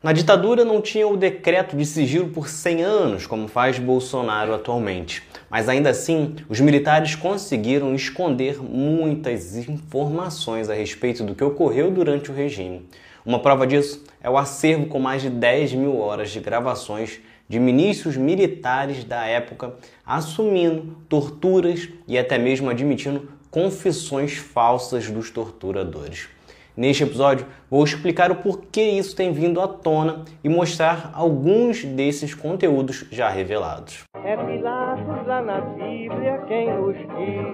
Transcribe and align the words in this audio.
Na 0.00 0.12
ditadura 0.12 0.64
não 0.64 0.80
tinha 0.80 1.08
o 1.08 1.16
decreto 1.16 1.76
de 1.76 1.84
sigilo 1.84 2.28
por 2.28 2.48
100 2.48 2.82
anos, 2.84 3.26
como 3.26 3.48
faz 3.48 3.80
Bolsonaro 3.80 4.54
atualmente. 4.54 5.24
Mas 5.50 5.68
ainda 5.68 5.90
assim, 5.90 6.36
os 6.48 6.60
militares 6.60 7.16
conseguiram 7.16 7.92
esconder 7.96 8.62
muitas 8.62 9.56
informações 9.56 10.70
a 10.70 10.74
respeito 10.74 11.24
do 11.24 11.34
que 11.34 11.42
ocorreu 11.42 11.90
durante 11.90 12.30
o 12.30 12.34
regime. 12.34 12.88
Uma 13.26 13.40
prova 13.40 13.66
disso 13.66 14.04
é 14.22 14.30
o 14.30 14.38
acervo 14.38 14.86
com 14.86 15.00
mais 15.00 15.20
de 15.20 15.30
10 15.30 15.74
mil 15.74 15.98
horas 15.98 16.30
de 16.30 16.38
gravações 16.38 17.18
de 17.48 17.58
ministros 17.58 18.16
militares 18.16 19.02
da 19.02 19.26
época 19.26 19.74
assumindo 20.06 20.96
torturas 21.08 21.88
e 22.06 22.16
até 22.16 22.38
mesmo 22.38 22.70
admitindo 22.70 23.32
confissões 23.50 24.36
falsas 24.36 25.10
dos 25.10 25.28
torturadores. 25.28 26.28
Neste 26.78 27.02
episódio, 27.02 27.44
vou 27.68 27.82
explicar 27.82 28.30
o 28.30 28.36
porquê 28.36 28.82
isso 28.82 29.16
tem 29.16 29.32
vindo 29.32 29.60
à 29.60 29.66
tona 29.66 30.24
e 30.44 30.48
mostrar 30.48 31.10
alguns 31.12 31.84
desses 31.84 32.34
conteúdos 32.34 33.04
já 33.10 33.28
revelados. 33.28 34.04
É 34.22 34.36
Pilatos 34.36 35.26
lá 35.26 35.42
na 35.42 35.60
Bíblia 35.60 36.40
quem 36.46 36.72
nos 36.72 36.94
diz, 36.94 37.48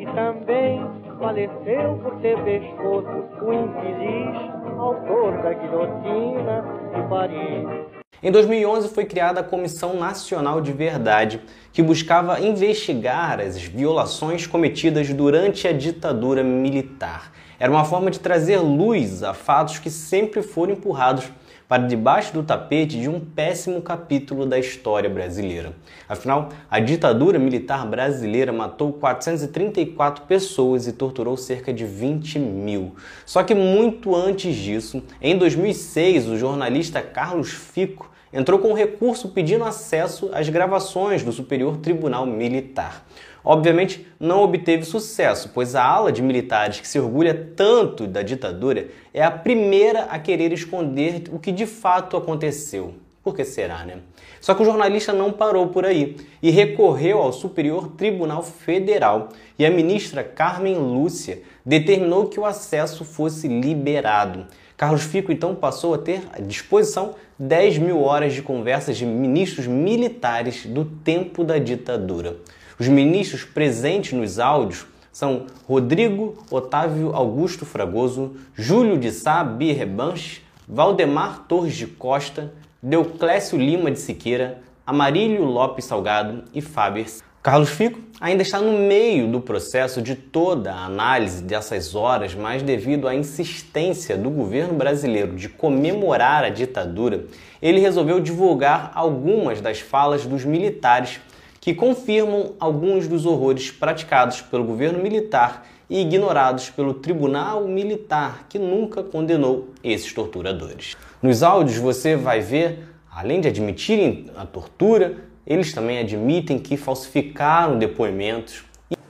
e 0.00 0.06
também 0.16 0.84
faleceu 1.20 1.96
por 2.02 2.20
ter 2.20 2.36
pescoço 2.42 3.24
o 3.40 3.52
infeliz 3.52 4.80
autor 4.80 5.40
da 5.44 5.52
guilhotina 5.52 6.64
de 6.92 7.08
Paris. 7.08 7.86
Em 8.20 8.32
2011 8.32 8.88
foi 8.88 9.04
criada 9.04 9.42
a 9.42 9.44
Comissão 9.44 9.94
Nacional 9.94 10.60
de 10.60 10.72
Verdade, 10.72 11.40
que 11.72 11.84
buscava 11.84 12.40
investigar 12.40 13.38
as 13.38 13.62
violações 13.62 14.44
cometidas 14.44 15.08
durante 15.12 15.68
a 15.68 15.72
ditadura 15.72 16.42
militar 16.42 17.30
era 17.58 17.70
uma 17.70 17.84
forma 17.84 18.10
de 18.10 18.20
trazer 18.20 18.58
luz 18.58 19.22
a 19.22 19.32
fatos 19.32 19.78
que 19.78 19.90
sempre 19.90 20.42
foram 20.42 20.72
empurrados 20.72 21.30
para 21.68 21.86
debaixo 21.86 22.32
do 22.32 22.42
tapete 22.42 23.00
de 23.00 23.08
um 23.08 23.18
péssimo 23.18 23.82
capítulo 23.82 24.46
da 24.46 24.58
história 24.58 25.10
brasileira. 25.10 25.72
Afinal, 26.08 26.50
a 26.70 26.78
ditadura 26.78 27.38
militar 27.38 27.84
brasileira 27.86 28.52
matou 28.52 28.92
434 28.92 30.24
pessoas 30.26 30.86
e 30.86 30.92
torturou 30.92 31.36
cerca 31.36 31.72
de 31.72 31.84
20 31.84 32.38
mil. 32.38 32.94
Só 33.24 33.42
que 33.42 33.54
muito 33.54 34.14
antes 34.14 34.54
disso, 34.54 35.02
em 35.20 35.36
2006, 35.36 36.28
o 36.28 36.36
jornalista 36.36 37.02
Carlos 37.02 37.50
Fico 37.50 38.10
entrou 38.36 38.58
com 38.58 38.74
recurso 38.74 39.30
pedindo 39.30 39.64
acesso 39.64 40.28
às 40.30 40.46
gravações 40.50 41.22
do 41.22 41.32
Superior 41.32 41.78
Tribunal 41.78 42.26
Militar. 42.26 43.06
Obviamente, 43.42 44.06
não 44.20 44.42
obteve 44.42 44.84
sucesso, 44.84 45.50
pois 45.54 45.74
a 45.74 45.82
ala 45.82 46.12
de 46.12 46.20
militares 46.20 46.78
que 46.78 46.86
se 46.86 46.98
orgulha 46.98 47.52
tanto 47.56 48.06
da 48.06 48.20
ditadura 48.20 48.88
é 49.14 49.22
a 49.22 49.30
primeira 49.30 50.02
a 50.10 50.18
querer 50.18 50.52
esconder 50.52 51.24
o 51.32 51.38
que 51.38 51.50
de 51.50 51.64
fato 51.64 52.16
aconteceu. 52.16 52.94
Por 53.22 53.34
que 53.34 53.44
será, 53.44 53.84
né? 53.84 54.00
Só 54.40 54.54
que 54.54 54.62
o 54.62 54.64
jornalista 54.66 55.12
não 55.12 55.32
parou 55.32 55.68
por 55.68 55.86
aí 55.86 56.16
e 56.42 56.50
recorreu 56.50 57.18
ao 57.18 57.32
Superior 57.32 57.88
Tribunal 57.96 58.42
Federal 58.42 59.30
e 59.58 59.64
a 59.64 59.70
ministra 59.70 60.22
Carmen 60.22 60.76
Lúcia 60.76 61.40
determinou 61.64 62.26
que 62.26 62.38
o 62.38 62.44
acesso 62.44 63.04
fosse 63.04 63.48
liberado. 63.48 64.46
Carlos 64.76 65.04
Fico 65.04 65.32
então 65.32 65.54
passou 65.54 65.94
a 65.94 65.98
ter 65.98 66.22
à 66.32 66.40
disposição 66.40 67.14
10 67.38 67.78
mil 67.78 68.02
horas 68.02 68.34
de 68.34 68.42
conversas 68.42 68.96
de 68.96 69.06
ministros 69.06 69.66
militares 69.66 70.66
do 70.66 70.84
tempo 70.84 71.42
da 71.42 71.58
ditadura. 71.58 72.36
Os 72.78 72.86
ministros 72.86 73.42
presentes 73.42 74.12
nos 74.12 74.38
áudios 74.38 74.86
são 75.10 75.46
Rodrigo 75.66 76.44
Otávio 76.50 77.14
Augusto 77.14 77.64
Fragoso, 77.64 78.36
Júlio 78.54 78.98
de 78.98 79.10
Sá 79.10 79.42
Birrebanche, 79.42 80.42
Valdemar 80.68 81.44
Torres 81.48 81.74
de 81.74 81.86
Costa, 81.86 82.52
Deuclésio 82.82 83.58
Lima 83.58 83.90
de 83.90 83.98
Siqueira, 83.98 84.60
Amarílio 84.86 85.44
Lopes 85.44 85.86
Salgado 85.86 86.44
e 86.52 86.60
Fábio. 86.60 87.06
Carlos 87.46 87.68
Fico 87.68 88.00
ainda 88.20 88.42
está 88.42 88.60
no 88.60 88.76
meio 88.76 89.30
do 89.30 89.40
processo 89.40 90.02
de 90.02 90.16
toda 90.16 90.72
a 90.72 90.86
análise 90.86 91.44
dessas 91.44 91.94
horas, 91.94 92.34
mas 92.34 92.60
devido 92.60 93.06
à 93.06 93.14
insistência 93.14 94.16
do 94.18 94.28
governo 94.30 94.74
brasileiro 94.74 95.36
de 95.36 95.48
comemorar 95.48 96.42
a 96.42 96.48
ditadura, 96.48 97.26
ele 97.62 97.78
resolveu 97.78 98.18
divulgar 98.18 98.90
algumas 98.96 99.60
das 99.60 99.78
falas 99.78 100.26
dos 100.26 100.44
militares 100.44 101.20
que 101.60 101.72
confirmam 101.72 102.54
alguns 102.58 103.06
dos 103.06 103.24
horrores 103.24 103.70
praticados 103.70 104.40
pelo 104.40 104.64
governo 104.64 105.00
militar 105.00 105.68
e 105.88 106.00
ignorados 106.00 106.68
pelo 106.70 106.94
Tribunal 106.94 107.68
Militar, 107.68 108.46
que 108.48 108.58
nunca 108.58 109.04
condenou 109.04 109.68
esses 109.84 110.12
torturadores. 110.12 110.96
Nos 111.22 111.44
áudios 111.44 111.78
você 111.78 112.16
vai 112.16 112.40
ver, 112.40 112.80
além 113.08 113.40
de 113.40 113.46
admitirem 113.46 114.26
a 114.36 114.44
tortura, 114.44 115.35
eles 115.46 115.72
também 115.72 115.98
admitem 115.98 116.58
que 116.58 116.76
falsificaram 116.76 117.78
depoimentos. 117.78 118.64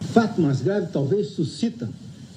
Fato 0.00 0.40
mais 0.40 0.60
grave 0.60 0.88
talvez 0.92 1.28
suscita 1.28 1.88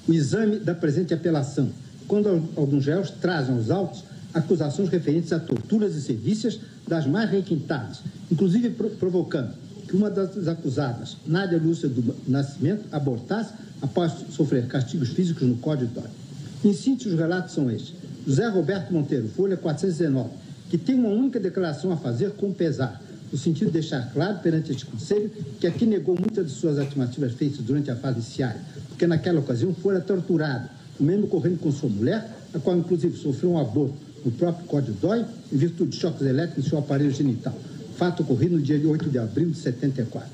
o 0.08 0.14
exame 0.14 0.60
da 0.60 0.76
presente 0.76 1.14
apelação, 1.14 1.70
quando 2.08 2.44
alguns 2.56 2.86
réus 2.86 3.10
trazem 3.10 3.56
aos 3.56 3.72
autos 3.72 4.04
acusações 4.34 4.90
referentes 4.90 5.32
a 5.32 5.40
torturas 5.40 5.96
e 5.96 6.02
serviços 6.02 6.60
das 6.88 7.08
mais 7.08 7.30
requintadas, 7.30 8.02
inclusive 8.30 8.70
provocando 9.00 9.54
que 9.88 9.96
uma 9.96 10.10
das 10.10 10.48
acusadas, 10.48 11.18
Nádia 11.26 11.58
Lúcia 11.58 11.88
do 11.88 12.16
Nascimento, 12.28 12.86
abortasse 12.92 13.54
após 13.82 14.12
sofrer 14.32 14.68
castigos 14.68 15.10
físicos 15.10 15.48
no 15.48 15.56
Código 15.58 16.04
Em 16.64 16.74
síntese, 16.74 17.10
os 17.10 17.20
relatos 17.20 17.54
são 17.54 17.70
estes. 17.72 17.94
José 18.26 18.48
Roberto 18.48 18.92
Monteiro, 18.92 19.30
Folha 19.30 19.56
419, 19.56 20.30
que 20.70 20.78
tem 20.78 20.96
uma 20.96 21.10
única 21.10 21.40
declaração 21.40 21.92
a 21.92 21.98
fazer 21.98 22.32
com 22.32 22.52
pesar, 22.52 23.00
no 23.36 23.38
sentido 23.38 23.68
de 23.68 23.82
deixar 23.82 24.10
claro 24.14 24.40
perante 24.40 24.72
este 24.72 24.86
Conselho 24.86 25.30
que 25.60 25.68
aqui 25.68 25.86
negou 25.86 26.16
muitas 26.18 26.46
de 26.48 26.54
suas 26.54 26.80
afirmativas 26.80 27.34
feitas 27.34 27.58
durante 27.58 27.92
a 27.92 27.96
fase 27.98 28.20
inicial, 28.20 28.54
porque 28.88 29.06
naquela 29.06 29.42
ocasião 29.42 29.76
fora 29.76 30.00
torturado, 30.00 30.70
o 30.98 31.04
mesmo 31.04 31.26
ocorrendo 31.26 31.58
com 31.58 31.70
sua 31.70 31.90
mulher, 31.90 32.30
a 32.54 32.60
qual 32.60 32.78
inclusive 32.78 33.18
sofreu 33.18 33.52
um 33.52 33.60
aborto 33.60 33.98
no 34.24 34.32
próprio 34.32 34.66
Código 34.68 34.98
Dói, 35.02 35.26
em 35.52 35.58
virtude 35.58 35.90
de 35.92 35.98
choques 35.98 36.22
elétricos 36.22 36.66
em 36.66 36.70
seu 36.70 36.80
aparelho 36.80 37.12
genital 37.12 37.54
fato 37.98 38.24
ocorrido 38.24 38.56
no 38.56 38.62
dia 38.62 38.78
8 38.78 39.10
de 39.10 39.18
abril 39.18 39.50
de 39.50 39.58
74. 39.58 40.30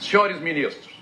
Senhores 0.00 0.40
ministros, 0.40 0.92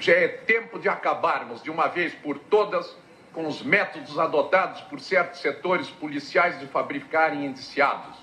já 0.00 0.12
é 0.12 0.28
tempo 0.28 0.78
de 0.78 0.88
acabarmos 0.88 1.62
de 1.62 1.70
uma 1.70 1.88
vez 1.88 2.12
por 2.14 2.38
todas 2.38 2.92
com 3.32 3.46
os 3.46 3.62
métodos 3.62 4.18
adotados 4.18 4.80
por 4.82 5.00
certos 5.00 5.40
setores 5.40 5.88
policiais 5.90 6.58
de 6.60 6.66
fabricarem 6.66 7.44
indiciados, 7.44 8.16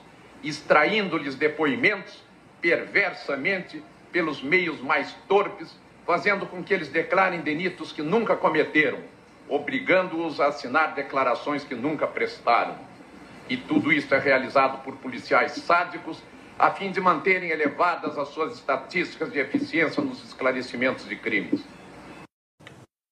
extraindo-lhes 0.43 1.35
depoimentos 1.35 2.22
perversamente 2.63 3.83
pelos 4.09 4.41
meios 4.41 4.79
mais 4.79 5.13
torpes, 5.27 5.77
fazendo 6.05 6.45
com 6.45 6.63
que 6.63 6.73
eles 6.73 6.87
declarem 6.87 7.41
delitos 7.41 7.91
que 7.91 8.01
nunca 8.01 8.37
cometeram, 8.37 8.99
obrigando-os 9.49 10.39
a 10.39 10.47
assinar 10.47 10.95
declarações 10.95 11.65
que 11.65 11.75
nunca 11.75 12.07
prestaram. 12.07 12.75
E 13.49 13.57
tudo 13.57 13.91
isso 13.91 14.15
é 14.15 14.19
realizado 14.19 14.81
por 14.81 14.95
policiais 14.95 15.51
sádicos 15.51 16.23
a 16.57 16.71
fim 16.71 16.89
de 16.91 17.01
manterem 17.01 17.49
elevadas 17.49 18.17
as 18.17 18.29
suas 18.29 18.53
estatísticas 18.53 19.33
de 19.33 19.39
eficiência 19.39 20.01
nos 20.01 20.23
esclarecimentos 20.23 21.05
de 21.05 21.17
crimes. 21.17 21.67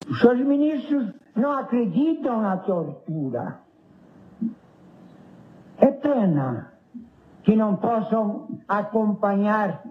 Os 0.07 0.19
seus 0.19 0.39
ministros 0.39 1.13
não 1.35 1.51
acreditam 1.51 2.41
na 2.41 2.55
tortura. 2.57 3.59
É 5.77 5.87
pena 5.87 6.71
que 7.43 7.55
não 7.55 7.75
possam 7.75 8.47
acompanhar 8.67 9.83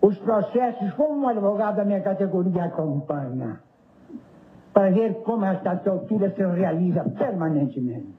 os 0.00 0.16
processos 0.18 0.92
como 0.94 1.20
um 1.20 1.28
advogado 1.28 1.76
da 1.76 1.84
minha 1.84 2.00
categoria 2.00 2.64
acompanha, 2.64 3.60
para 4.72 4.90
ver 4.90 5.22
como 5.22 5.44
esta 5.44 5.76
tortura 5.76 6.30
se 6.30 6.46
realiza 6.46 7.02
permanentemente. 7.04 8.14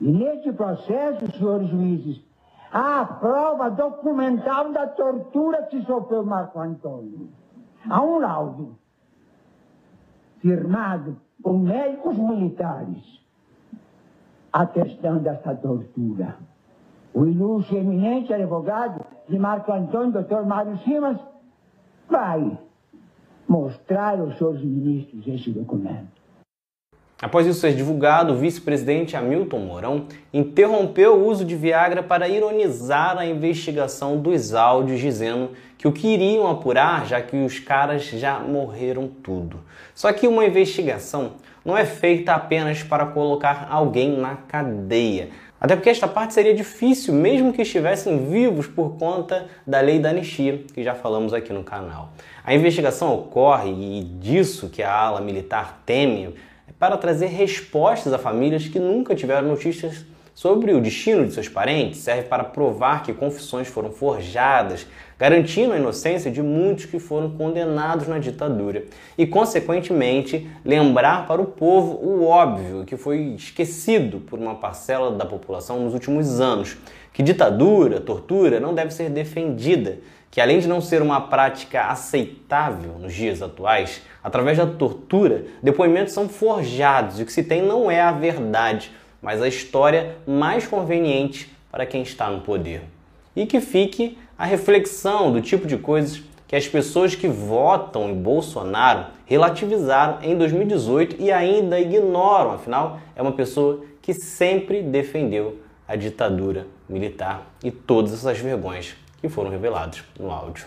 E 0.00 0.12
neste 0.12 0.52
processo, 0.52 1.30
senhores 1.32 1.68
juízes, 1.68 2.22
Há 2.70 3.00
a 3.00 3.06
prova 3.06 3.70
documental 3.70 4.72
da 4.72 4.86
tortura 4.86 5.62
que 5.64 5.82
sofreu 5.84 6.24
Marco 6.24 6.60
Antônio. 6.60 7.28
Há 7.88 8.02
um 8.02 8.18
laudo 8.18 8.76
firmado 10.40 11.16
por 11.42 11.58
médicos 11.58 12.16
militares 12.18 13.02
atestando 14.52 15.28
esta 15.28 15.54
tortura. 15.54 16.36
O 17.14 17.26
ilustre 17.26 17.76
eminente 17.76 18.32
advogado 18.32 19.04
de 19.28 19.38
Marco 19.38 19.72
Antônio, 19.72 20.12
doutor 20.12 20.46
Mário 20.46 20.78
Simas, 20.84 21.18
vai 22.08 22.58
mostrar 23.48 24.20
aos 24.20 24.36
seus 24.36 24.62
ministros 24.62 25.26
esse 25.26 25.50
documento. 25.50 26.18
Após 27.20 27.48
isso 27.48 27.58
ser 27.58 27.74
divulgado, 27.74 28.32
o 28.32 28.36
vice-presidente 28.36 29.16
Hamilton 29.16 29.58
Mourão 29.58 30.06
interrompeu 30.32 31.16
o 31.16 31.26
uso 31.26 31.44
de 31.44 31.56
Viagra 31.56 32.00
para 32.00 32.28
ironizar 32.28 33.18
a 33.18 33.26
investigação 33.26 34.18
dos 34.20 34.54
áudios, 34.54 35.00
dizendo 35.00 35.50
que 35.76 35.88
o 35.88 35.92
queriam 35.92 36.48
apurar, 36.48 37.06
já 37.06 37.20
que 37.20 37.36
os 37.36 37.58
caras 37.58 38.04
já 38.04 38.38
morreram 38.38 39.08
tudo. 39.08 39.58
Só 39.96 40.12
que 40.12 40.28
uma 40.28 40.46
investigação 40.46 41.32
não 41.64 41.76
é 41.76 41.84
feita 41.84 42.34
apenas 42.34 42.84
para 42.84 43.06
colocar 43.06 43.66
alguém 43.68 44.16
na 44.16 44.36
cadeia. 44.36 45.30
Até 45.60 45.74
porque 45.74 45.90
esta 45.90 46.06
parte 46.06 46.34
seria 46.34 46.54
difícil, 46.54 47.12
mesmo 47.12 47.52
que 47.52 47.62
estivessem 47.62 48.30
vivos 48.30 48.66
por 48.68 48.96
conta 48.96 49.48
da 49.66 49.80
lei 49.80 49.98
da 49.98 50.10
anistia, 50.10 50.62
que 50.72 50.84
já 50.84 50.94
falamos 50.94 51.34
aqui 51.34 51.52
no 51.52 51.64
canal. 51.64 52.10
A 52.44 52.54
investigação 52.54 53.12
ocorre 53.14 53.70
e 53.70 54.04
disso 54.04 54.68
que 54.68 54.82
a 54.82 54.92
ala 54.92 55.20
militar 55.20 55.82
teme 55.84 56.34
para 56.78 56.96
trazer 56.96 57.26
respostas 57.26 58.12
a 58.12 58.18
famílias 58.18 58.68
que 58.68 58.78
nunca 58.78 59.14
tiveram 59.14 59.48
notícias 59.48 60.04
sobre 60.38 60.72
o 60.72 60.80
destino 60.80 61.26
de 61.26 61.34
seus 61.34 61.48
parentes, 61.48 61.98
serve 61.98 62.28
para 62.28 62.44
provar 62.44 63.02
que 63.02 63.12
confissões 63.12 63.66
foram 63.66 63.90
forjadas, 63.90 64.86
garantindo 65.18 65.72
a 65.72 65.76
inocência 65.76 66.30
de 66.30 66.40
muitos 66.40 66.84
que 66.84 67.00
foram 67.00 67.30
condenados 67.30 68.06
na 68.06 68.20
ditadura. 68.20 68.84
E, 69.18 69.26
consequentemente, 69.26 70.48
lembrar 70.64 71.26
para 71.26 71.42
o 71.42 71.44
povo 71.44 71.98
o 72.06 72.24
óbvio 72.24 72.84
que 72.84 72.96
foi 72.96 73.34
esquecido 73.36 74.20
por 74.20 74.38
uma 74.38 74.54
parcela 74.54 75.10
da 75.10 75.26
população 75.26 75.80
nos 75.80 75.92
últimos 75.92 76.40
anos, 76.40 76.76
que 77.12 77.20
ditadura, 77.20 78.00
tortura 78.00 78.60
não 78.60 78.72
deve 78.72 78.92
ser 78.92 79.10
defendida 79.10 79.98
que 80.30 80.40
além 80.40 80.60
de 80.60 80.68
não 80.68 80.80
ser 80.80 81.02
uma 81.02 81.22
prática 81.22 81.86
aceitável 81.86 82.92
nos 83.00 83.12
dias 83.12 83.42
atuais, 83.42 84.02
através 84.22 84.58
da 84.58 84.66
tortura, 84.66 85.46
depoimentos 85.60 86.12
são 86.12 86.28
forjados 86.28 87.18
e 87.18 87.22
o 87.22 87.26
que 87.26 87.32
se 87.32 87.42
tem 87.42 87.62
não 87.62 87.90
é 87.90 88.00
a 88.00 88.12
verdade, 88.12 88.92
mas 89.22 89.42
a 89.42 89.48
história 89.48 90.16
mais 90.26 90.66
conveniente 90.66 91.50
para 91.70 91.86
quem 91.86 92.02
está 92.02 92.30
no 92.30 92.40
poder. 92.40 92.82
E 93.34 93.46
que 93.46 93.60
fique 93.60 94.18
a 94.36 94.44
reflexão 94.44 95.32
do 95.32 95.40
tipo 95.40 95.66
de 95.66 95.76
coisas 95.76 96.22
que 96.46 96.56
as 96.56 96.66
pessoas 96.66 97.14
que 97.14 97.28
votam 97.28 98.10
em 98.10 98.14
Bolsonaro 98.14 99.06
relativizaram 99.26 100.22
em 100.22 100.36
2018 100.36 101.16
e 101.20 101.30
ainda 101.30 101.78
ignoram, 101.78 102.52
afinal, 102.52 102.98
é 103.14 103.20
uma 103.20 103.32
pessoa 103.32 103.84
que 104.00 104.14
sempre 104.14 104.82
defendeu 104.82 105.60
a 105.86 105.94
ditadura 105.94 106.66
militar 106.88 107.54
e 107.62 107.70
todas 107.70 108.12
essas 108.14 108.38
vergonhas 108.38 108.94
que 109.20 109.28
foram 109.28 109.50
revelados 109.50 110.02
no 110.18 110.30
áudio. 110.30 110.66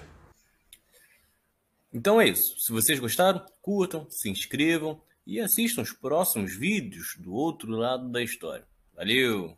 Então 1.94 2.21
é 2.21 2.27
isso. 2.27 2.59
Se 2.59 2.71
vocês 2.71 3.00
gostaram, 3.00 3.44
curtam, 3.62 4.06
se 4.09 4.30
inscrevam 4.30 5.01
e 5.31 5.39
assistam 5.39 5.81
os 5.81 5.94
próximos 5.94 6.54
vídeos 6.57 7.16
do 7.18 7.33
outro 7.33 7.72
lado 7.72 8.10
da 8.10 8.22
história. 8.22 8.68
Valeu! 8.94 9.57